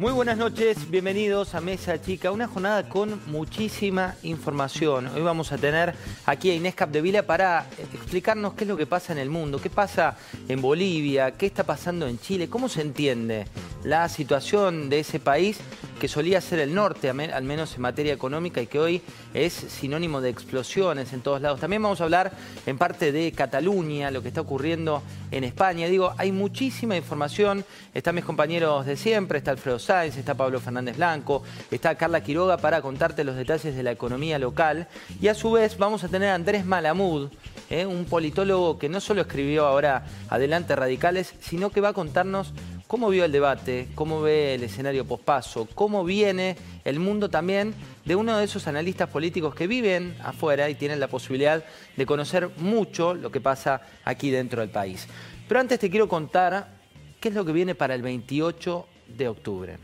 Muy 0.00 0.12
buenas 0.12 0.38
noches, 0.38 0.90
bienvenidos 0.90 1.54
a 1.54 1.60
Mesa 1.60 2.00
Chica, 2.00 2.32
una 2.32 2.48
jornada 2.48 2.88
con 2.88 3.20
muchísima 3.26 4.14
información. 4.22 5.08
Hoy 5.08 5.20
vamos 5.20 5.52
a 5.52 5.58
tener 5.58 5.94
aquí 6.24 6.48
a 6.48 6.54
Inés 6.54 6.74
Capdevila 6.74 7.24
para 7.26 7.66
explicarnos 7.78 8.54
qué 8.54 8.64
es 8.64 8.68
lo 8.68 8.78
que 8.78 8.86
pasa 8.86 9.12
en 9.12 9.18
el 9.18 9.28
mundo, 9.28 9.60
qué 9.60 9.68
pasa 9.68 10.16
en 10.48 10.62
Bolivia, 10.62 11.32
qué 11.32 11.44
está 11.44 11.64
pasando 11.64 12.08
en 12.08 12.18
Chile, 12.18 12.48
cómo 12.48 12.70
se 12.70 12.80
entiende 12.80 13.44
la 13.84 14.08
situación 14.08 14.88
de 14.88 15.00
ese 15.00 15.20
país 15.20 15.58
que 16.00 16.08
solía 16.08 16.40
ser 16.40 16.58
el 16.58 16.74
norte, 16.74 17.10
al 17.10 17.44
menos 17.44 17.76
en 17.76 17.82
materia 17.82 18.14
económica, 18.14 18.60
y 18.60 18.66
que 18.66 18.80
hoy 18.80 19.02
es 19.34 19.52
sinónimo 19.52 20.20
de 20.20 20.30
explosiones 20.30 21.12
en 21.12 21.20
todos 21.20 21.42
lados. 21.42 21.60
También 21.60 21.82
vamos 21.82 22.00
a 22.00 22.04
hablar 22.04 22.32
en 22.66 22.78
parte 22.78 23.12
de 23.12 23.30
Cataluña, 23.32 24.10
lo 24.10 24.22
que 24.22 24.28
está 24.28 24.40
ocurriendo 24.40 25.02
en 25.30 25.44
España. 25.44 25.86
Digo, 25.86 26.14
hay 26.16 26.32
muchísima 26.32 26.96
información. 26.96 27.64
Están 27.92 28.14
mis 28.14 28.24
compañeros 28.24 28.86
de 28.86 28.96
siempre, 28.96 29.38
está 29.38 29.50
Alfredo 29.50 29.78
Sáenz, 29.78 30.16
está 30.16 30.34
Pablo 30.34 30.58
Fernández 30.58 30.96
Blanco, 30.96 31.42
está 31.70 31.94
Carla 31.94 32.22
Quiroga 32.22 32.56
para 32.56 32.80
contarte 32.80 33.22
los 33.22 33.36
detalles 33.36 33.76
de 33.76 33.82
la 33.82 33.92
economía 33.92 34.38
local. 34.38 34.88
Y 35.20 35.28
a 35.28 35.34
su 35.34 35.52
vez 35.52 35.76
vamos 35.76 36.02
a 36.02 36.08
tener 36.08 36.30
a 36.30 36.34
Andrés 36.34 36.64
Malamud, 36.64 37.28
¿eh? 37.68 37.84
un 37.84 38.06
politólogo 38.06 38.78
que 38.78 38.88
no 38.88 39.00
solo 39.00 39.20
escribió 39.20 39.66
ahora 39.66 40.06
Adelante 40.30 40.74
Radicales, 40.74 41.34
sino 41.40 41.68
que 41.68 41.82
va 41.82 41.90
a 41.90 41.92
contarnos 41.92 42.54
¿Cómo 42.90 43.08
vio 43.08 43.24
el 43.24 43.30
debate? 43.30 43.86
¿Cómo 43.94 44.20
ve 44.20 44.54
el 44.54 44.64
escenario 44.64 45.04
pospaso? 45.04 45.68
¿Cómo 45.76 46.02
viene 46.02 46.56
el 46.84 46.98
mundo 46.98 47.30
también 47.30 47.72
de 48.04 48.16
uno 48.16 48.36
de 48.36 48.44
esos 48.44 48.66
analistas 48.66 49.08
políticos 49.08 49.54
que 49.54 49.68
viven 49.68 50.16
afuera 50.24 50.68
y 50.68 50.74
tienen 50.74 50.98
la 50.98 51.06
posibilidad 51.06 51.64
de 51.96 52.04
conocer 52.04 52.50
mucho 52.56 53.14
lo 53.14 53.30
que 53.30 53.40
pasa 53.40 53.82
aquí 54.04 54.32
dentro 54.32 54.60
del 54.60 54.70
país? 54.70 55.06
Pero 55.46 55.60
antes 55.60 55.78
te 55.78 55.88
quiero 55.88 56.08
contar 56.08 56.66
qué 57.20 57.28
es 57.28 57.34
lo 57.36 57.44
que 57.44 57.52
viene 57.52 57.76
para 57.76 57.94
el 57.94 58.02
28 58.02 58.86
de 59.06 59.28
octubre. 59.28 59.78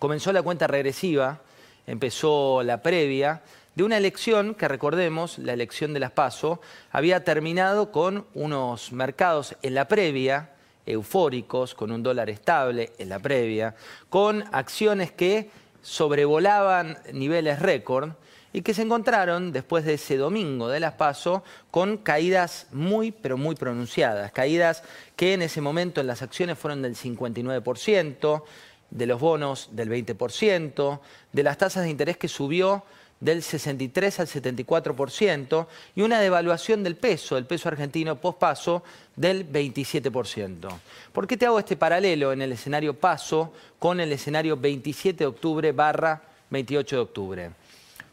Comenzó 0.00 0.32
la 0.32 0.42
cuenta 0.42 0.66
regresiva, 0.66 1.40
empezó 1.86 2.64
la 2.64 2.82
previa 2.82 3.42
de 3.76 3.84
una 3.84 3.96
elección 3.96 4.56
que 4.56 4.66
recordemos, 4.66 5.38
la 5.38 5.52
elección 5.52 5.94
de 5.94 6.00
las 6.00 6.10
PASO, 6.10 6.60
había 6.90 7.22
terminado 7.22 7.92
con 7.92 8.26
unos 8.34 8.90
mercados 8.90 9.54
en 9.62 9.76
la 9.76 9.86
previa 9.86 10.48
eufóricos, 10.86 11.74
con 11.74 11.92
un 11.92 12.02
dólar 12.02 12.30
estable 12.30 12.92
en 12.98 13.08
la 13.08 13.18
previa, 13.18 13.74
con 14.08 14.44
acciones 14.52 15.12
que 15.12 15.50
sobrevolaban 15.82 16.98
niveles 17.12 17.58
récord 17.58 18.10
y 18.52 18.62
que 18.62 18.74
se 18.74 18.82
encontraron 18.82 19.52
después 19.52 19.84
de 19.84 19.94
ese 19.94 20.16
domingo 20.16 20.68
de 20.68 20.80
las 20.80 20.94
PASO 20.94 21.42
con 21.70 21.96
caídas 21.98 22.66
muy, 22.70 23.10
pero 23.10 23.36
muy 23.36 23.54
pronunciadas. 23.54 24.30
Caídas 24.32 24.82
que 25.16 25.34
en 25.34 25.42
ese 25.42 25.60
momento 25.60 26.00
en 26.00 26.06
las 26.06 26.22
acciones 26.22 26.58
fueron 26.58 26.82
del 26.82 26.94
59%, 26.94 28.42
de 28.90 29.06
los 29.06 29.20
bonos 29.20 29.70
del 29.72 29.88
20%, 29.88 31.00
de 31.32 31.42
las 31.42 31.56
tasas 31.58 31.84
de 31.84 31.90
interés 31.90 32.18
que 32.18 32.28
subió 32.28 32.84
del 33.22 33.44
63 33.44 34.18
al 34.18 34.26
74% 34.26 35.66
y 35.94 36.02
una 36.02 36.20
devaluación 36.20 36.82
del 36.82 36.96
peso, 36.96 37.38
el 37.38 37.46
peso 37.46 37.68
argentino 37.68 38.16
post-paso, 38.16 38.82
del 39.14 39.50
27%. 39.50 40.68
¿Por 41.12 41.28
qué 41.28 41.36
te 41.36 41.46
hago 41.46 41.60
este 41.60 41.76
paralelo 41.76 42.32
en 42.32 42.42
el 42.42 42.50
escenario 42.50 42.94
paso 42.94 43.52
con 43.78 44.00
el 44.00 44.10
escenario 44.10 44.56
27 44.56 45.18
de 45.18 45.26
octubre 45.26 45.70
barra 45.70 46.20
28 46.50 46.96
de 46.96 47.02
octubre? 47.02 47.50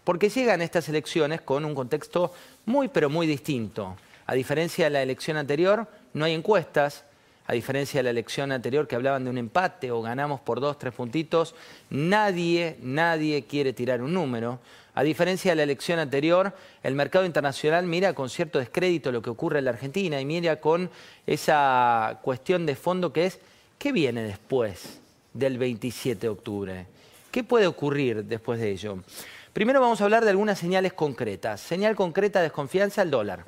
Porque 0.04 0.30
llegan 0.30 0.62
estas 0.62 0.88
elecciones 0.90 1.42
con 1.42 1.66
un 1.66 1.74
contexto 1.74 2.32
muy 2.68 2.88
pero 2.88 3.10
muy 3.10 3.26
distinto. 3.26 3.98
A 4.28 4.36
diferencia 4.36 4.86
de 4.86 4.92
la 4.92 5.02
elección 5.02 5.38
anterior, 5.38 5.88
no 6.14 6.26
hay 6.26 6.36
encuestas, 6.36 7.04
a 7.50 7.54
diferencia 7.54 7.98
de 7.98 8.04
la 8.04 8.10
elección 8.12 8.52
anterior 8.52 8.88
que 8.88 8.96
hablaban 8.96 9.24
de 9.24 9.32
un 9.32 9.40
empate 9.40 9.90
o 9.90 10.04
ganamos 10.04 10.40
por 10.40 10.60
dos, 10.60 10.78
tres 10.78 10.94
puntitos, 10.94 11.56
nadie, 11.90 12.78
nadie 12.80 13.44
quiere 13.46 13.74
tirar 13.74 14.04
un 14.04 14.14
número. 14.14 14.60
A 14.94 15.02
diferencia 15.02 15.54
de 15.54 15.56
la 15.56 15.64
elección 15.64 15.98
anterior, 15.98 16.54
el 16.84 16.94
mercado 16.94 17.26
internacional 17.26 17.88
mira 17.88 18.14
con 18.14 18.30
cierto 18.30 18.60
descrédito 18.60 19.12
lo 19.12 19.24
que 19.24 19.32
ocurre 19.32 19.58
en 19.58 19.66
la 19.66 19.72
Argentina 19.72 20.22
y 20.22 20.26
mira 20.26 20.60
con 20.60 20.92
esa 21.26 22.20
cuestión 22.22 22.68
de 22.68 22.76
fondo 22.76 23.12
que 23.12 23.26
es, 23.26 23.40
¿qué 23.80 23.92
viene 23.92 24.22
después 24.22 25.00
del 25.34 25.58
27 25.58 26.22
de 26.22 26.30
octubre? 26.30 26.86
¿Qué 27.32 27.44
puede 27.44 27.66
ocurrir 27.66 28.26
después 28.26 28.60
de 28.60 28.70
ello? 28.70 29.00
Primero 29.54 29.82
vamos 29.82 30.02
a 30.02 30.04
hablar 30.04 30.24
de 30.24 30.30
algunas 30.30 30.60
señales 30.60 30.94
concretas. 30.94 31.62
Señal 31.62 31.96
concreta 31.96 32.42
de 32.42 32.44
desconfianza, 32.44 33.02
el 33.02 33.10
dólar. 33.10 33.44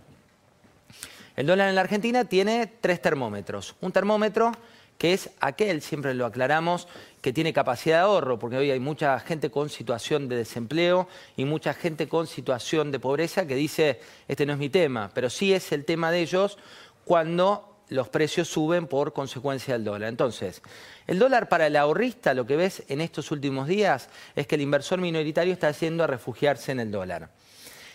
El 1.42 1.48
dólar 1.48 1.70
en 1.70 1.74
la 1.74 1.82
Argentina 1.82 2.24
tiene 2.26 2.68
tres 2.68 3.02
termómetros. 3.02 3.76
Un 3.82 3.92
termómetro 3.92 4.52
que 5.00 5.14
es 5.14 5.32
aquel, 5.40 5.82
siempre 5.82 6.14
lo 6.14 6.28
aclaramos, 6.28 6.88
que 7.20 7.34
tiene 7.34 7.52
capacidad 7.52 7.98
de 7.98 8.04
ahorro, 8.04 8.38
porque 8.38 8.58
hoy 8.58 8.70
hay 8.70 8.80
mucha 8.80 9.20
gente 9.20 9.50
con 9.50 9.68
situación 9.72 10.30
de 10.30 10.36
desempleo 10.36 11.08
y 11.36 11.46
mucha 11.46 11.74
gente 11.74 12.08
con 12.08 12.28
situación 12.28 12.92
de 12.92 13.00
pobreza 13.00 13.48
que 13.48 13.56
dice, 13.56 14.00
este 14.28 14.46
no 14.46 14.54
es 14.54 14.60
mi 14.60 14.70
tema, 14.70 15.10
pero 15.16 15.32
sí 15.32 15.52
es 15.52 15.72
el 15.72 15.84
tema 15.84 16.12
de 16.12 16.22
ellos 16.22 16.60
cuando 17.06 17.80
los 17.90 18.08
precios 18.10 18.48
suben 18.48 18.86
por 18.86 19.12
consecuencia 19.12 19.74
del 19.74 19.84
dólar. 19.84 20.10
Entonces, 20.10 20.62
el 21.08 21.18
dólar 21.18 21.50
para 21.50 21.66
el 21.66 21.76
ahorrista, 21.76 22.36
lo 22.36 22.46
que 22.46 22.56
ves 22.56 22.84
en 22.88 23.02
estos 23.02 23.32
últimos 23.32 23.68
días 23.68 24.10
es 24.36 24.46
que 24.46 24.54
el 24.54 24.62
inversor 24.62 25.02
minoritario 25.02 25.54
está 25.54 25.70
haciendo 25.70 26.04
a 26.04 26.08
refugiarse 26.08 26.72
en 26.72 26.82
el 26.82 26.92
dólar. 26.92 27.32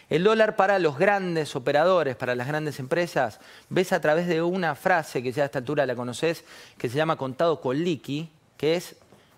El 0.08 0.22
dólar 0.22 0.54
para 0.54 0.78
los 0.78 0.98
grandes 0.98 1.56
operadores, 1.56 2.14
para 2.14 2.36
las 2.36 2.46
grandes 2.46 2.78
empresas, 2.78 3.40
ves 3.70 3.92
a 3.92 4.00
través 4.00 4.28
de 4.28 4.40
una 4.40 4.76
frase 4.76 5.20
que 5.20 5.32
ya 5.32 5.42
a 5.42 5.46
esta 5.46 5.58
altura 5.58 5.84
la 5.84 5.96
conoces, 5.96 6.44
que 6.78 6.88
se 6.88 6.96
llama 6.96 7.16
contado 7.16 7.60
con 7.60 7.76
liqui, 7.76 8.30
que 8.56 8.76
es 8.76 8.94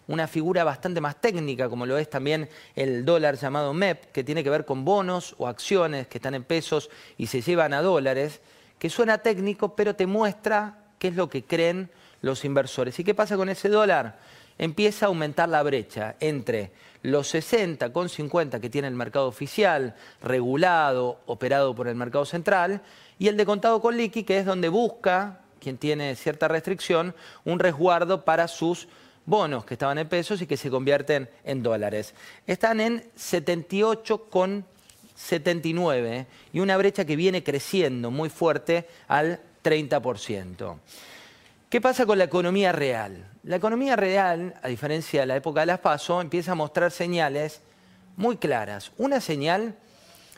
una 0.09 0.27
figura 0.27 0.65
bastante 0.65 1.01
más 1.01 1.17
técnica, 1.21 1.71
como 1.71 1.87
lo 1.87 1.97
es 1.97 2.11
también 2.11 2.51
el 2.77 3.07
dólar 3.07 3.37
llamado 3.37 3.73
MEP, 3.73 4.13
que 4.13 4.25
tiene 4.25 4.45
que 4.45 4.51
ver 4.51 4.67
con 4.67 4.85
bonos 4.85 5.35
o 5.39 5.47
acciones 5.47 6.07
que 6.07 6.19
están 6.19 6.35
en 6.35 6.45
pesos 6.45 6.91
y 7.17 7.29
se 7.29 7.41
llevan 7.41 7.73
a 7.73 7.81
dólares, 7.81 8.41
que 8.79 8.91
suena 8.91 9.19
técnico, 9.19 9.75
pero 9.75 9.97
te 9.97 10.07
muestra 10.07 10.79
qué 10.99 11.09
es 11.09 11.17
lo 11.17 11.31
que 11.31 11.45
creen 11.45 11.91
los 12.21 12.45
inversores. 12.45 12.99
¿Y 12.99 13.05
qué 13.05 13.15
pasa 13.15 13.37
con 13.37 13.49
ese 13.49 13.71
dólar? 13.71 14.19
Empieza 14.59 15.07
a 15.07 15.09
aumentar 15.09 15.49
la 15.49 15.63
brecha 15.63 16.17
entre 16.21 16.73
los 17.03 17.29
60 17.29 17.93
con 17.93 18.09
50 18.09 18.61
que 18.61 18.71
tiene 18.71 18.89
el 18.89 18.95
mercado 18.95 19.27
oficial, 19.29 19.95
regulado, 20.23 21.21
operado 21.27 21.75
por 21.75 21.89
el 21.89 21.95
mercado 21.95 22.25
central, 22.25 22.83
y 23.19 23.29
el 23.29 23.37
de 23.37 23.47
contado 23.47 23.81
con 23.81 23.97
liqui, 23.97 24.25
que 24.25 24.39
es 24.39 24.47
donde 24.47 24.69
busca, 24.69 25.41
quien 25.61 25.77
tiene 25.77 26.15
cierta 26.17 26.49
restricción, 26.49 27.15
un 27.45 27.59
resguardo 27.59 28.25
para 28.25 28.49
sus 28.49 28.89
bonos 29.27 29.65
que 29.65 29.75
estaban 29.75 29.99
en 29.99 30.09
pesos 30.09 30.41
y 30.41 30.47
que 30.47 30.57
se 30.57 30.71
convierten 30.71 31.29
en 31.45 31.63
dólares. 31.63 32.15
Están 32.47 32.81
en 32.81 33.05
78 33.17 34.25
con 34.31 34.65
79 35.17 36.27
y 36.53 36.61
una 36.61 36.77
brecha 36.77 37.05
que 37.05 37.17
viene 37.17 37.43
creciendo 37.43 38.11
muy 38.11 38.31
fuerte 38.31 38.89
al 39.09 39.41
30%. 39.63 40.77
¿Qué 41.69 41.83
pasa 41.83 42.07
con 42.07 42.17
la 42.17 42.25
economía 42.25 42.73
real? 42.73 43.29
La 43.43 43.57
economía 43.57 43.95
real, 43.95 44.55
a 44.63 44.69
diferencia 44.69 45.21
de 45.21 45.27
la 45.27 45.37
época 45.37 45.61
de 45.61 45.67
las 45.67 45.81
PASO, 45.81 46.23
empieza 46.23 46.53
a 46.53 46.55
mostrar 46.55 46.91
señales 46.91 47.61
muy 48.17 48.39
claras. 48.39 48.91
Una 48.97 49.21
señal 49.21 49.75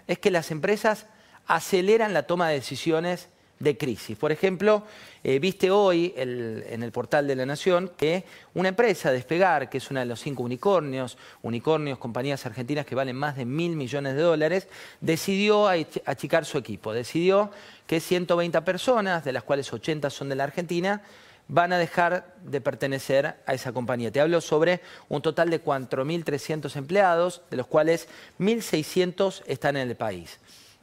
es 0.08 0.18
que 0.18 0.32
las 0.32 0.50
empresas 0.50 1.06
aceleran 1.46 2.14
la 2.14 2.24
toma 2.24 2.48
de 2.48 2.56
decisiones 2.56 3.28
de 3.60 3.76
crisis. 3.76 4.16
Por 4.16 4.32
ejemplo, 4.32 4.84
eh, 5.22 5.38
viste 5.38 5.70
hoy 5.70 6.14
en 6.16 6.82
el 6.82 6.92
portal 6.92 7.26
de 7.26 7.36
la 7.36 7.46
Nación 7.46 7.92
que 7.96 8.24
una 8.54 8.70
empresa, 8.70 9.12
Despegar, 9.12 9.68
que 9.68 9.78
es 9.78 9.90
una 9.90 10.00
de 10.00 10.06
los 10.06 10.18
cinco 10.18 10.42
unicornios, 10.42 11.18
unicornios, 11.42 11.98
compañías 11.98 12.44
argentinas 12.46 12.86
que 12.86 12.94
valen 12.94 13.16
más 13.16 13.36
de 13.36 13.44
mil 13.44 13.76
millones 13.76 14.16
de 14.16 14.22
dólares, 14.22 14.66
decidió 15.00 15.68
achicar 15.68 16.46
su 16.46 16.56
equipo. 16.56 16.94
Decidió 16.94 17.50
que 17.86 18.00
120 18.00 18.62
personas, 18.62 19.24
de 19.24 19.32
las 19.32 19.42
cuales 19.42 19.70
80 19.72 20.08
son 20.08 20.30
de 20.30 20.36
la 20.36 20.44
Argentina, 20.44 21.02
van 21.50 21.72
a 21.72 21.78
dejar 21.78 22.32
de 22.44 22.60
pertenecer 22.60 23.34
a 23.44 23.54
esa 23.54 23.72
compañía. 23.72 24.12
Te 24.12 24.20
hablo 24.20 24.40
sobre 24.40 24.80
un 25.08 25.20
total 25.20 25.50
de 25.50 25.62
4.300 25.62 26.76
empleados, 26.76 27.42
de 27.50 27.56
los 27.56 27.66
cuales 27.66 28.06
1.600 28.38 29.42
están 29.46 29.76
en 29.76 29.88
el 29.88 29.96
país. 29.96 30.38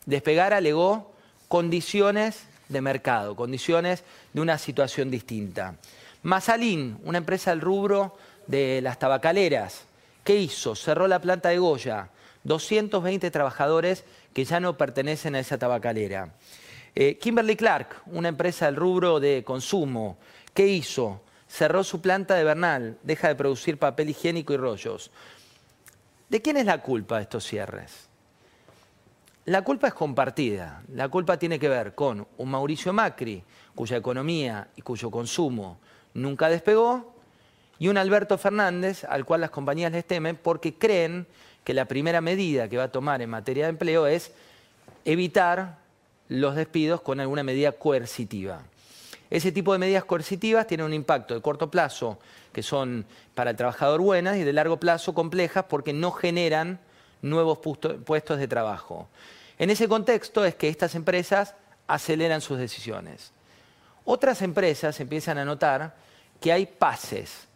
Despegar 0.05 0.53
alegó 0.53 1.13
condiciones 1.47 2.43
de 2.67 2.81
mercado, 2.81 3.37
condiciones 3.37 4.03
de 4.33 4.41
una 4.41 4.57
situación 4.57 5.09
distinta. 5.09 5.75
Masalín, 6.21 6.99
una 7.05 7.19
empresa 7.19 7.51
del 7.51 7.61
rubro 7.61 8.17
de 8.45 8.81
las 8.81 8.99
tabacaleras, 8.99 9.85
¿qué 10.25 10.35
hizo? 10.35 10.75
Cerró 10.75 11.07
la 11.07 11.21
planta 11.21 11.47
de 11.47 11.59
Goya, 11.59 12.09
220 12.43 13.31
trabajadores 13.31 14.03
que 14.33 14.43
ya 14.43 14.59
no 14.59 14.77
pertenecen 14.77 15.35
a 15.35 15.39
esa 15.39 15.57
tabacalera. 15.57 16.33
Eh, 16.99 17.19
Kimberly 17.19 17.55
Clark, 17.55 18.01
una 18.07 18.29
empresa 18.29 18.65
del 18.65 18.75
rubro 18.75 19.19
de 19.19 19.43
consumo, 19.43 20.17
¿qué 20.51 20.65
hizo? 20.65 21.21
cerró 21.47 21.83
su 21.83 22.01
planta 22.01 22.33
de 22.33 22.43
Bernal, 22.43 22.97
deja 23.03 23.27
de 23.27 23.35
producir 23.35 23.77
papel 23.77 24.09
higiénico 24.09 24.51
y 24.51 24.57
rollos. 24.57 25.11
¿De 26.27 26.41
quién 26.41 26.57
es 26.57 26.65
la 26.65 26.81
culpa 26.81 27.17
de 27.17 27.21
estos 27.21 27.45
cierres? 27.45 28.09
La 29.45 29.61
culpa 29.61 29.89
es 29.89 29.93
compartida. 29.93 30.81
La 30.91 31.07
culpa 31.07 31.37
tiene 31.37 31.59
que 31.59 31.69
ver 31.69 31.93
con 31.93 32.27
un 32.35 32.49
Mauricio 32.49 32.91
Macri, 32.93 33.43
cuya 33.75 33.97
economía 33.97 34.67
y 34.75 34.81
cuyo 34.81 35.11
consumo 35.11 35.77
nunca 36.15 36.49
despegó, 36.49 37.13
y 37.77 37.89
un 37.89 37.97
Alberto 37.99 38.39
Fernández, 38.39 39.03
al 39.03 39.23
cual 39.23 39.41
las 39.41 39.51
compañías 39.51 39.91
les 39.91 40.03
temen 40.03 40.35
porque 40.35 40.73
creen 40.73 41.27
que 41.63 41.75
la 41.75 41.85
primera 41.85 42.21
medida 42.21 42.67
que 42.67 42.77
va 42.77 42.85
a 42.85 42.91
tomar 42.91 43.21
en 43.21 43.29
materia 43.29 43.65
de 43.65 43.69
empleo 43.69 44.07
es 44.07 44.31
evitar 45.05 45.85
los 46.29 46.55
despidos 46.55 47.01
con 47.01 47.19
alguna 47.19 47.43
medida 47.43 47.71
coercitiva. 47.71 48.61
Ese 49.29 49.51
tipo 49.51 49.73
de 49.73 49.79
medidas 49.79 50.05
coercitivas 50.05 50.67
tienen 50.67 50.85
un 50.85 50.93
impacto 50.93 51.33
de 51.33 51.41
corto 51.41 51.69
plazo, 51.69 52.17
que 52.53 52.63
son 52.63 53.05
para 53.35 53.51
el 53.51 53.57
trabajador 53.57 54.01
buenas, 54.01 54.37
y 54.37 54.43
de 54.43 54.53
largo 54.53 54.79
plazo 54.79 55.13
complejas 55.13 55.65
porque 55.67 55.93
no 55.93 56.11
generan 56.11 56.79
nuevos 57.21 57.59
puestos 58.05 58.39
de 58.39 58.47
trabajo. 58.47 59.09
En 59.59 59.69
ese 59.69 59.87
contexto 59.87 60.45
es 60.45 60.55
que 60.55 60.69
estas 60.69 60.95
empresas 60.95 61.55
aceleran 61.87 62.41
sus 62.41 62.57
decisiones. 62.57 63.31
Otras 64.05 64.41
empresas 64.41 64.99
empiezan 64.99 65.37
a 65.37 65.45
notar 65.45 65.95
que 66.39 66.51
hay 66.51 66.65
pases. 66.65 67.47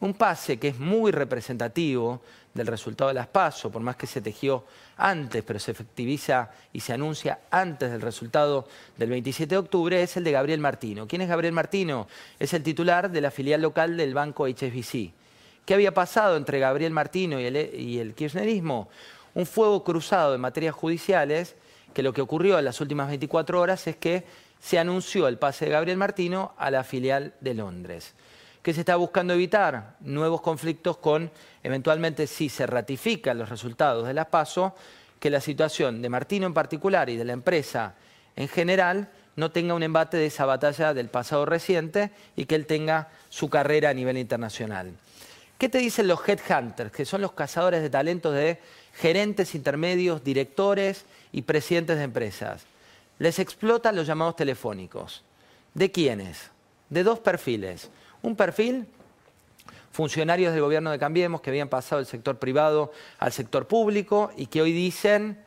Un 0.00 0.14
pase 0.14 0.58
que 0.58 0.68
es 0.68 0.78
muy 0.78 1.12
representativo 1.12 2.20
del 2.54 2.66
resultado 2.66 3.08
de 3.08 3.14
las 3.14 3.26
PASO, 3.26 3.70
por 3.70 3.82
más 3.82 3.96
que 3.96 4.06
se 4.06 4.20
tejió 4.20 4.64
antes, 4.96 5.42
pero 5.42 5.58
se 5.58 5.70
efectiviza 5.70 6.50
y 6.72 6.80
se 6.80 6.92
anuncia 6.92 7.40
antes 7.50 7.90
del 7.90 8.00
resultado 8.00 8.68
del 8.96 9.10
27 9.10 9.54
de 9.54 9.58
octubre, 9.58 10.02
es 10.02 10.16
el 10.16 10.24
de 10.24 10.32
Gabriel 10.32 10.60
Martino. 10.60 11.06
¿Quién 11.06 11.22
es 11.22 11.28
Gabriel 11.28 11.52
Martino? 11.52 12.08
Es 12.38 12.52
el 12.52 12.62
titular 12.62 13.10
de 13.10 13.20
la 13.20 13.30
filial 13.30 13.62
local 13.62 13.96
del 13.96 14.14
banco 14.14 14.46
HSBC. 14.46 15.12
¿Qué 15.64 15.74
había 15.74 15.94
pasado 15.94 16.36
entre 16.36 16.58
Gabriel 16.58 16.92
Martino 16.92 17.40
y 17.40 17.46
el, 17.46 17.56
y 17.74 17.98
el 17.98 18.14
kirchnerismo? 18.14 18.88
Un 19.34 19.46
fuego 19.46 19.82
cruzado 19.82 20.34
en 20.34 20.40
materias 20.40 20.74
judiciales, 20.74 21.56
que 21.94 22.02
lo 22.02 22.12
que 22.12 22.20
ocurrió 22.20 22.58
en 22.58 22.64
las 22.64 22.80
últimas 22.80 23.08
24 23.08 23.60
horas 23.60 23.86
es 23.86 23.96
que 23.96 24.24
se 24.60 24.78
anunció 24.78 25.26
el 25.28 25.38
pase 25.38 25.64
de 25.66 25.72
Gabriel 25.72 25.96
Martino 25.96 26.54
a 26.58 26.70
la 26.70 26.84
filial 26.84 27.34
de 27.40 27.54
Londres 27.54 28.14
que 28.62 28.72
se 28.72 28.80
está 28.80 28.96
buscando 28.96 29.34
evitar 29.34 29.96
nuevos 30.00 30.40
conflictos 30.40 30.96
con, 30.98 31.30
eventualmente, 31.62 32.26
si 32.26 32.48
se 32.48 32.66
ratifican 32.66 33.38
los 33.38 33.48
resultados 33.48 34.06
de 34.06 34.14
las 34.14 34.26
PASO, 34.26 34.74
que 35.18 35.30
la 35.30 35.40
situación 35.40 36.00
de 36.00 36.08
Martino 36.08 36.46
en 36.46 36.54
particular 36.54 37.10
y 37.10 37.16
de 37.16 37.24
la 37.24 37.32
empresa 37.32 37.94
en 38.36 38.48
general 38.48 39.10
no 39.34 39.50
tenga 39.50 39.74
un 39.74 39.82
embate 39.82 40.16
de 40.16 40.26
esa 40.26 40.46
batalla 40.46 40.94
del 40.94 41.08
pasado 41.08 41.44
reciente 41.44 42.10
y 42.36 42.44
que 42.44 42.54
él 42.54 42.66
tenga 42.66 43.08
su 43.28 43.48
carrera 43.48 43.90
a 43.90 43.94
nivel 43.94 44.18
internacional. 44.18 44.92
¿Qué 45.58 45.68
te 45.68 45.78
dicen 45.78 46.08
los 46.08 46.20
headhunters, 46.28 46.92
que 46.92 47.04
son 47.04 47.20
los 47.20 47.32
cazadores 47.32 47.82
de 47.82 47.90
talentos 47.90 48.34
de 48.34 48.60
gerentes 48.94 49.54
intermedios, 49.54 50.24
directores 50.24 51.04
y 51.32 51.42
presidentes 51.42 51.98
de 51.98 52.04
empresas? 52.04 52.64
Les 53.18 53.38
explotan 53.38 53.96
los 53.96 54.06
llamados 54.06 54.36
telefónicos. 54.36 55.22
¿De 55.74 55.90
quiénes? 55.90 56.50
De 56.90 57.04
dos 57.04 57.20
perfiles 57.20 57.90
un 58.22 58.36
perfil, 58.36 58.86
funcionarios 59.92 60.52
del 60.52 60.62
gobierno 60.62 60.90
de 60.90 60.98
Cambiemos 60.98 61.40
que 61.40 61.50
habían 61.50 61.68
pasado 61.68 61.98
del 61.98 62.06
sector 62.06 62.38
privado 62.38 62.92
al 63.18 63.32
sector 63.32 63.66
público 63.66 64.30
y 64.36 64.46
que 64.46 64.62
hoy 64.62 64.72
dicen, 64.72 65.38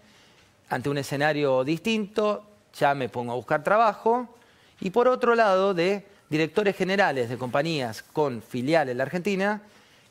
ante 0.69 0.89
un 0.89 0.97
escenario 0.97 1.63
distinto, 1.63 2.43
ya 2.77 2.93
me 2.93 3.09
pongo 3.09 3.31
a 3.31 3.35
buscar 3.35 3.63
trabajo. 3.63 4.29
Y 4.81 4.91
por 4.91 5.07
otro 5.07 5.35
lado, 5.35 5.73
de 5.73 6.05
directores 6.29 6.75
generales 6.75 7.29
de 7.29 7.37
compañías 7.37 8.03
con 8.03 8.41
filiales 8.41 8.91
en 8.91 8.97
la 8.97 9.03
Argentina 9.03 9.61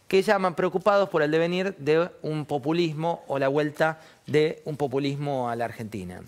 que 0.08 0.22
llaman 0.22 0.55
preocupados 0.55 1.08
por 1.08 1.22
el 1.22 1.31
devenir 1.31 1.75
de 1.76 2.11
un 2.22 2.44
populismo 2.44 3.25
o 3.26 3.38
la 3.38 3.49
vuelta 3.49 4.00
de 4.26 4.62
un 4.64 4.76
populismo 4.76 5.49
a 5.49 5.56
la 5.56 5.64
Argentina. 5.64 6.20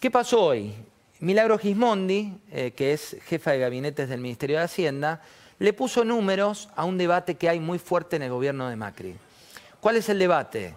¿Qué 0.00 0.10
pasó 0.10 0.42
hoy? 0.42 0.74
Milagro 1.20 1.58
Gismondi, 1.58 2.32
eh, 2.52 2.70
que 2.76 2.92
es 2.92 3.16
jefa 3.24 3.50
de 3.50 3.58
gabinetes 3.58 4.08
del 4.08 4.20
Ministerio 4.20 4.58
de 4.58 4.62
Hacienda, 4.62 5.20
le 5.58 5.72
puso 5.72 6.04
números 6.04 6.68
a 6.76 6.84
un 6.84 6.96
debate 6.96 7.34
que 7.34 7.48
hay 7.48 7.58
muy 7.58 7.80
fuerte 7.80 8.14
en 8.14 8.22
el 8.22 8.30
gobierno 8.30 8.68
de 8.68 8.76
Macri. 8.76 9.16
¿Cuál 9.80 9.96
es 9.96 10.08
el 10.10 10.20
debate? 10.20 10.76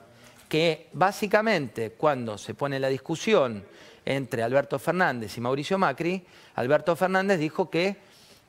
Que 0.50 0.90
básicamente 0.94 1.92
cuando 1.92 2.40
se 2.40 2.56
pone 2.56 2.80
la 2.80 2.88
discusión 2.88 3.64
entre 4.04 4.42
Alberto 4.42 4.80
Fernández 4.80 5.38
y 5.38 5.42
Mauricio 5.42 5.78
Macri, 5.78 6.26
Alberto 6.56 6.96
Fernández 6.96 7.38
dijo 7.40 7.70
que 7.70 7.98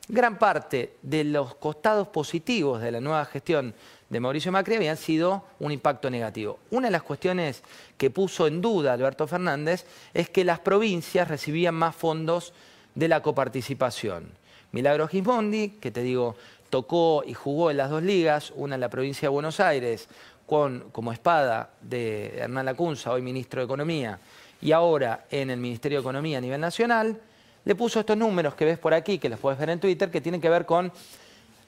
gran 0.07 0.39
parte 0.39 0.95
de 1.03 1.23
los 1.23 1.53
costados 1.55 2.07
positivos 2.07 2.81
de 2.81 2.91
la 2.91 3.01
nueva 3.01 3.23
gestión 3.25 3.75
de 4.13 4.19
Mauricio 4.19 4.51
Macri 4.51 4.75
habían 4.75 4.95
sido 4.95 5.43
un 5.59 5.71
impacto 5.71 6.07
negativo. 6.07 6.59
Una 6.69 6.87
de 6.87 6.91
las 6.91 7.01
cuestiones 7.01 7.63
que 7.97 8.11
puso 8.11 8.45
en 8.45 8.61
duda 8.61 8.93
Alberto 8.93 9.25
Fernández 9.25 9.87
es 10.13 10.29
que 10.29 10.45
las 10.45 10.59
provincias 10.59 11.27
recibían 11.27 11.73
más 11.73 11.95
fondos 11.95 12.53
de 12.93 13.07
la 13.07 13.23
coparticipación. 13.23 14.29
Milagro 14.71 15.07
Gismondi, 15.07 15.79
que 15.81 15.89
te 15.89 16.03
digo, 16.03 16.35
tocó 16.69 17.23
y 17.25 17.33
jugó 17.33 17.71
en 17.71 17.77
las 17.77 17.89
dos 17.89 18.03
ligas, 18.03 18.53
una 18.55 18.75
en 18.75 18.81
la 18.81 18.89
provincia 18.89 19.29
de 19.29 19.33
Buenos 19.33 19.59
Aires, 19.59 20.07
con, 20.45 20.91
como 20.91 21.11
espada 21.11 21.71
de 21.81 22.37
Hernán 22.37 22.67
Lacunza, 22.67 23.11
hoy 23.11 23.23
ministro 23.23 23.61
de 23.61 23.65
Economía, 23.65 24.19
y 24.61 24.73
ahora 24.73 25.25
en 25.31 25.49
el 25.49 25.59
Ministerio 25.59 25.97
de 25.97 26.01
Economía 26.01 26.37
a 26.37 26.41
nivel 26.41 26.61
nacional, 26.61 27.19
le 27.65 27.73
puso 27.73 27.99
estos 27.99 28.15
números 28.15 28.53
que 28.53 28.65
ves 28.65 28.77
por 28.77 28.93
aquí, 28.93 29.17
que 29.17 29.29
los 29.29 29.39
puedes 29.39 29.57
ver 29.57 29.71
en 29.71 29.79
Twitter, 29.79 30.11
que 30.11 30.21
tienen 30.21 30.39
que 30.39 30.49
ver 30.49 30.67
con 30.67 30.91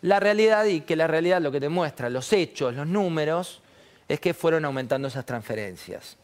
la 0.02 0.20
realidad 0.20 0.66
y 0.66 0.82
que 0.82 0.96
la 0.96 1.08
realidad 1.08 1.42
lo 1.42 1.52
que 1.52 1.60
te 1.60 1.70
muestra, 1.70 2.10
los 2.10 2.32
hechos, 2.34 2.76
los 2.76 2.88
números, 2.88 3.62
es 4.08 4.20
que 4.20 4.34
fueron 4.34 4.66
aumentando 4.66 5.08
esas 5.08 5.26
transferencias. 5.26 6.18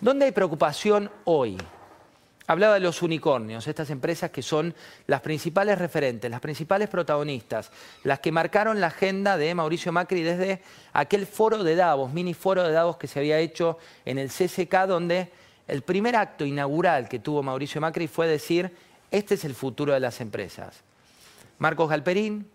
¿Dónde 0.00 0.26
hay 0.26 0.32
preocupación 0.32 1.10
hoy? 1.24 1.56
Hablaba 2.46 2.74
de 2.74 2.80
los 2.80 3.00
unicornios, 3.00 3.66
estas 3.66 3.88
empresas 3.88 4.30
que 4.30 4.42
son 4.42 4.74
las 5.06 5.22
principales 5.22 5.78
referentes, 5.78 6.30
las 6.30 6.40
principales 6.40 6.90
protagonistas, 6.90 7.70
las 8.02 8.20
que 8.20 8.32
marcaron 8.32 8.80
la 8.80 8.88
agenda 8.88 9.38
de 9.38 9.54
Mauricio 9.54 9.92
Macri 9.92 10.22
desde 10.22 10.60
aquel 10.92 11.26
foro 11.26 11.64
de 11.64 11.74
Davos, 11.74 12.12
mini 12.12 12.34
foro 12.34 12.62
de 12.62 12.72
Davos 12.72 12.98
que 12.98 13.06
se 13.06 13.18
había 13.18 13.38
hecho 13.38 13.78
en 14.04 14.18
el 14.18 14.28
CCK, 14.28 14.86
donde 14.86 15.30
el 15.66 15.80
primer 15.82 16.16
acto 16.16 16.44
inaugural 16.44 17.08
que 17.08 17.18
tuvo 17.18 17.42
Mauricio 17.42 17.80
Macri 17.80 18.08
fue 18.08 18.26
decir, 18.26 18.76
este 19.10 19.34
es 19.34 19.44
el 19.46 19.54
futuro 19.54 19.94
de 19.94 20.00
las 20.00 20.20
empresas. 20.20 20.82
Marcos 21.58 21.88
Galperín, 21.88 22.50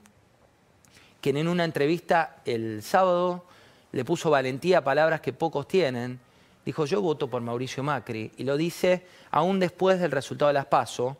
quien 1.21 1.37
en 1.37 1.47
una 1.47 1.65
entrevista 1.65 2.37
el 2.45 2.81
sábado 2.83 3.45
le 3.91 4.05
puso 4.05 4.29
valentía 4.29 4.79
a 4.79 4.83
palabras 4.83 5.21
que 5.21 5.33
pocos 5.33 5.67
tienen, 5.67 6.19
dijo 6.65 6.85
yo 6.85 7.01
voto 7.01 7.29
por 7.29 7.41
Mauricio 7.41 7.83
Macri 7.83 8.31
y 8.37 8.43
lo 8.43 8.57
dice 8.57 9.05
aún 9.31 9.59
después 9.59 9.99
del 9.99 10.11
resultado 10.11 10.49
de 10.49 10.53
las 10.53 10.67
PASO, 10.67 11.17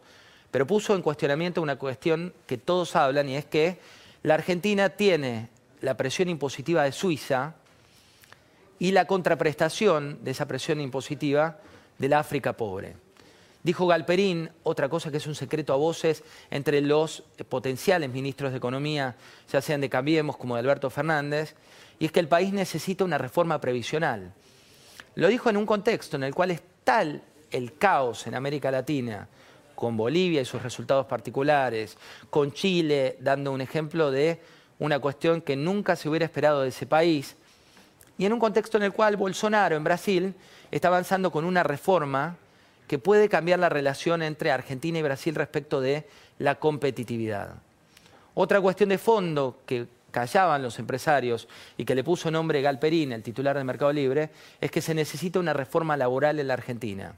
pero 0.51 0.67
puso 0.67 0.95
en 0.95 1.01
cuestionamiento 1.01 1.61
una 1.61 1.77
cuestión 1.77 2.33
que 2.47 2.57
todos 2.57 2.95
hablan 2.95 3.29
y 3.29 3.35
es 3.35 3.45
que 3.45 3.79
la 4.23 4.35
Argentina 4.35 4.89
tiene 4.89 5.49
la 5.81 5.95
presión 5.95 6.29
impositiva 6.29 6.83
de 6.83 6.91
Suiza 6.91 7.55
y 8.79 8.91
la 8.91 9.05
contraprestación 9.05 10.23
de 10.23 10.31
esa 10.31 10.47
presión 10.47 10.79
impositiva 10.81 11.57
de 11.97 12.09
la 12.09 12.19
África 12.19 12.53
pobre. 12.53 12.95
Dijo 13.69 13.85
Galperín, 13.85 14.49
otra 14.63 14.89
cosa 14.89 15.11
que 15.11 15.17
es 15.17 15.27
un 15.27 15.35
secreto 15.35 15.73
a 15.73 15.75
voces 15.75 16.23
entre 16.49 16.81
los 16.81 17.21
potenciales 17.49 18.09
ministros 18.09 18.49
de 18.49 18.57
Economía, 18.57 19.15
ya 19.47 19.61
sean 19.61 19.79
de 19.79 19.91
Cambiemos 19.91 20.37
como 20.37 20.55
de 20.55 20.61
Alberto 20.61 20.89
Fernández, 20.89 21.53
y 21.99 22.05
es 22.05 22.11
que 22.11 22.19
el 22.19 22.27
país 22.27 22.51
necesita 22.51 23.03
una 23.03 23.19
reforma 23.19 23.61
previsional. 23.61 24.33
Lo 25.13 25.27
dijo 25.27 25.51
en 25.51 25.57
un 25.57 25.67
contexto 25.67 26.17
en 26.17 26.23
el 26.23 26.33
cual 26.33 26.49
es 26.49 26.63
tal 26.83 27.21
el 27.51 27.77
caos 27.77 28.25
en 28.25 28.33
América 28.33 28.71
Latina, 28.71 29.27
con 29.75 29.95
Bolivia 29.95 30.41
y 30.41 30.45
sus 30.45 30.63
resultados 30.63 31.05
particulares, 31.05 31.95
con 32.31 32.51
Chile 32.51 33.17
dando 33.19 33.51
un 33.51 33.61
ejemplo 33.61 34.09
de 34.09 34.39
una 34.79 34.97
cuestión 34.97 35.41
que 35.41 35.55
nunca 35.55 35.95
se 35.95 36.09
hubiera 36.09 36.25
esperado 36.25 36.63
de 36.63 36.69
ese 36.69 36.87
país, 36.87 37.35
y 38.17 38.25
en 38.25 38.33
un 38.33 38.39
contexto 38.39 38.77
en 38.77 38.83
el 38.85 38.93
cual 38.93 39.15
Bolsonaro 39.15 39.75
en 39.75 39.83
Brasil 39.83 40.33
está 40.71 40.87
avanzando 40.87 41.31
con 41.31 41.45
una 41.45 41.61
reforma 41.61 42.35
que 42.89 42.97
puede 42.97 43.29
cambiar 43.29 43.59
la 43.59 43.69
relación 43.69 44.23
entre 44.23 44.49
Argentina 44.49 44.97
y 44.97 45.03
Brasil 45.03 45.35
respecto 45.35 45.79
de 45.79 46.07
la 46.39 46.55
competitividad. 46.55 47.53
Otra 48.33 48.59
cuestión 48.59 48.89
de 48.89 48.97
fondo 48.97 49.59
que 49.67 49.85
callaban 50.09 50.63
los 50.63 50.79
empresarios 50.79 51.47
y 51.77 51.85
que 51.85 51.93
le 51.93 52.03
puso 52.03 52.31
nombre 52.31 52.63
Galperín, 52.63 53.11
el 53.11 53.21
titular 53.21 53.55
del 53.55 53.65
Mercado 53.65 53.93
Libre, 53.93 54.31
es 54.59 54.71
que 54.71 54.81
se 54.81 54.95
necesita 54.95 55.39
una 55.39 55.53
reforma 55.53 55.97
laboral 55.97 56.39
en 56.39 56.47
la 56.47 56.55
Argentina. 56.55 57.13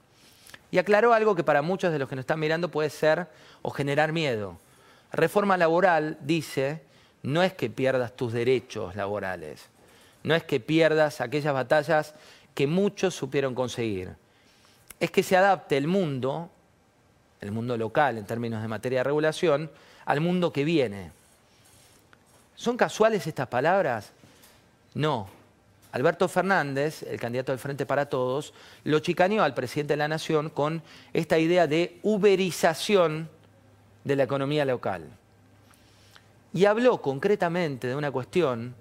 Y 0.71 0.77
aclaró 0.77 1.13
algo 1.13 1.35
que 1.35 1.45
para 1.45 1.61
muchos 1.61 1.93
de 1.93 1.99
los 1.99 2.09
que 2.09 2.17
nos 2.17 2.23
están 2.23 2.41
mirando 2.41 2.69
puede 2.69 2.89
ser 2.89 3.27
o 3.61 3.71
generar 3.71 4.11
miedo. 4.11 4.57
Reforma 5.13 5.55
laboral 5.55 6.17
dice, 6.19 6.81
no 7.23 7.43
es 7.43 7.53
que 7.53 7.69
pierdas 7.69 8.13
tus 8.17 8.33
derechos 8.33 8.97
laborales, 8.97 9.69
no 10.23 10.35
es 10.35 10.43
que 10.43 10.59
pierdas 10.59 11.21
aquellas 11.21 11.53
batallas 11.53 12.13
que 12.55 12.67
muchos 12.67 13.15
supieron 13.15 13.55
conseguir 13.55 14.19
es 15.01 15.09
que 15.09 15.23
se 15.23 15.35
adapte 15.35 15.75
el 15.77 15.87
mundo, 15.87 16.51
el 17.41 17.51
mundo 17.51 17.75
local 17.75 18.19
en 18.19 18.25
términos 18.25 18.61
de 18.61 18.67
materia 18.67 18.99
de 18.99 19.03
regulación, 19.03 19.71
al 20.05 20.21
mundo 20.21 20.53
que 20.53 20.63
viene. 20.63 21.11
¿Son 22.55 22.77
casuales 22.77 23.25
estas 23.25 23.47
palabras? 23.47 24.11
No. 24.93 25.27
Alberto 25.93 26.29
Fernández, 26.29 27.01
el 27.01 27.19
candidato 27.19 27.51
del 27.51 27.57
Frente 27.57 27.87
para 27.87 28.05
Todos, 28.05 28.53
lo 28.83 28.99
chicaneó 28.99 29.43
al 29.43 29.55
presidente 29.55 29.93
de 29.93 29.97
la 29.97 30.07
Nación 30.07 30.51
con 30.51 30.83
esta 31.13 31.39
idea 31.39 31.65
de 31.65 31.99
uberización 32.03 33.27
de 34.03 34.15
la 34.15 34.23
economía 34.23 34.65
local. 34.65 35.09
Y 36.53 36.65
habló 36.65 37.01
concretamente 37.01 37.87
de 37.87 37.95
una 37.95 38.11
cuestión 38.11 38.75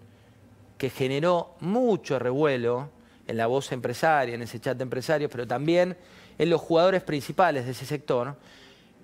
que 0.76 0.90
generó 0.90 1.54
mucho 1.60 2.18
revuelo 2.18 2.90
en 3.26 3.36
la 3.36 3.46
voz 3.46 3.72
empresaria, 3.72 4.34
en 4.34 4.42
ese 4.42 4.60
chat 4.60 4.76
de 4.76 4.82
empresarios, 4.82 5.30
pero 5.30 5.46
también 5.46 5.96
en 6.38 6.50
los 6.50 6.60
jugadores 6.60 7.02
principales 7.02 7.64
de 7.64 7.72
ese 7.72 7.86
sector, 7.86 8.36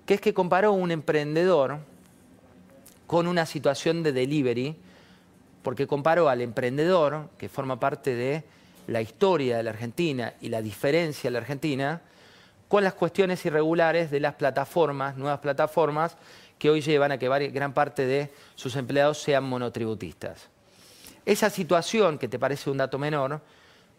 que 0.05 0.15
es 0.15 0.21
que 0.21 0.33
comparó 0.33 0.73
un 0.73 0.91
emprendedor 0.91 1.79
con 3.05 3.27
una 3.27 3.45
situación 3.45 4.03
de 4.03 4.11
delivery, 4.11 4.75
porque 5.63 5.87
comparó 5.87 6.29
al 6.29 6.41
emprendedor, 6.41 7.29
que 7.37 7.49
forma 7.49 7.79
parte 7.79 8.15
de 8.15 8.43
la 8.87 9.01
historia 9.01 9.57
de 9.57 9.63
la 9.63 9.71
Argentina 9.71 10.33
y 10.41 10.49
la 10.49 10.61
diferencia 10.61 11.29
de 11.29 11.31
la 11.31 11.39
Argentina, 11.39 12.01
con 12.67 12.83
las 12.83 12.93
cuestiones 12.93 13.45
irregulares 13.45 14.11
de 14.11 14.19
las 14.19 14.35
plataformas, 14.35 15.15
nuevas 15.15 15.39
plataformas, 15.39 16.17
que 16.57 16.69
hoy 16.69 16.81
llevan 16.81 17.11
a 17.11 17.17
que 17.17 17.27
gran 17.49 17.73
parte 17.73 18.05
de 18.05 18.31
sus 18.55 18.75
empleados 18.75 19.21
sean 19.21 19.43
monotributistas. 19.43 20.49
Esa 21.25 21.49
situación, 21.49 22.17
que 22.17 22.27
te 22.27 22.39
parece 22.39 22.69
un 22.69 22.77
dato 22.77 22.97
menor, 22.97 23.41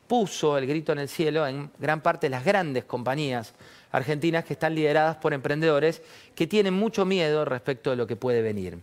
puso 0.08 0.58
el 0.58 0.66
grito 0.66 0.92
en 0.92 0.98
el 0.98 1.08
cielo 1.08 1.46
en 1.46 1.70
gran 1.78 2.00
parte 2.00 2.26
de 2.26 2.30
las 2.30 2.44
grandes 2.44 2.84
compañías 2.84 3.54
argentinas 3.92 4.44
que 4.44 4.54
están 4.54 4.74
lideradas 4.74 5.16
por 5.16 5.32
emprendedores 5.32 6.02
que 6.34 6.46
tienen 6.46 6.74
mucho 6.74 7.04
miedo 7.04 7.44
respecto 7.44 7.90
de 7.90 7.96
lo 7.96 8.06
que 8.06 8.16
puede 8.16 8.42
venir. 8.42 8.78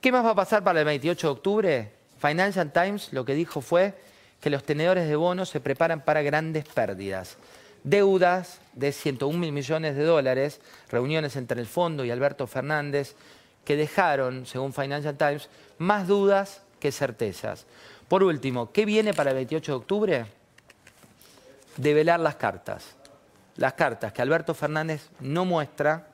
¿Qué 0.00 0.12
más 0.12 0.24
va 0.24 0.30
a 0.30 0.34
pasar 0.34 0.64
para 0.64 0.80
el 0.80 0.84
28 0.84 1.26
de 1.26 1.32
octubre? 1.32 1.92
Financial 2.18 2.72
Times 2.72 3.12
lo 3.12 3.24
que 3.24 3.34
dijo 3.34 3.60
fue 3.60 3.94
que 4.40 4.50
los 4.50 4.64
tenedores 4.64 5.08
de 5.08 5.16
bonos 5.16 5.48
se 5.48 5.60
preparan 5.60 6.04
para 6.04 6.22
grandes 6.22 6.64
pérdidas. 6.64 7.36
Deudas 7.84 8.60
de 8.74 8.92
101 8.92 9.38
mil 9.38 9.52
millones 9.52 9.96
de 9.96 10.04
dólares, 10.04 10.60
reuniones 10.90 11.36
entre 11.36 11.60
el 11.60 11.66
fondo 11.66 12.04
y 12.04 12.10
Alberto 12.10 12.46
Fernández, 12.46 13.14
que 13.64 13.76
dejaron, 13.76 14.46
según 14.46 14.72
Financial 14.72 15.16
Times, 15.16 15.48
más 15.78 16.08
dudas 16.08 16.62
que 16.80 16.90
certezas. 16.90 17.66
Por 18.12 18.24
último, 18.24 18.70
¿qué 18.72 18.84
viene 18.84 19.14
para 19.14 19.30
el 19.30 19.36
28 19.36 19.72
de 19.72 19.76
octubre? 19.76 20.26
Develar 21.78 22.20
las 22.20 22.36
cartas. 22.36 22.84
Las 23.56 23.72
cartas 23.72 24.12
que 24.12 24.20
Alberto 24.20 24.52
Fernández 24.52 25.08
no 25.20 25.46
muestra 25.46 26.08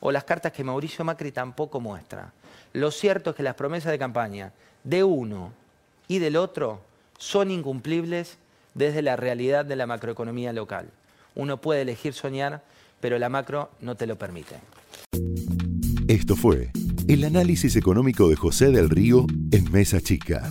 o 0.00 0.10
las 0.10 0.24
cartas 0.24 0.52
que 0.52 0.64
Mauricio 0.64 1.04
Macri 1.04 1.30
tampoco 1.30 1.78
muestra. 1.78 2.32
Lo 2.72 2.90
cierto 2.90 3.28
es 3.28 3.36
que 3.36 3.42
las 3.42 3.54
promesas 3.54 3.92
de 3.92 3.98
campaña 3.98 4.54
de 4.82 5.04
uno 5.04 5.52
y 6.08 6.20
del 6.20 6.36
otro 6.36 6.80
son 7.18 7.50
incumplibles 7.50 8.38
desde 8.72 9.02
la 9.02 9.16
realidad 9.16 9.66
de 9.66 9.76
la 9.76 9.86
macroeconomía 9.86 10.54
local. 10.54 10.88
Uno 11.34 11.60
puede 11.60 11.82
elegir 11.82 12.14
soñar, 12.14 12.62
pero 12.98 13.18
la 13.18 13.28
macro 13.28 13.68
no 13.82 13.94
te 13.94 14.06
lo 14.06 14.16
permite. 14.16 14.56
Esto 16.08 16.34
fue 16.34 16.70
el 17.08 17.24
análisis 17.24 17.76
económico 17.76 18.30
de 18.30 18.36
José 18.36 18.70
del 18.70 18.88
Río 18.88 19.26
en 19.50 19.70
Mesa 19.70 20.00
Chica, 20.00 20.50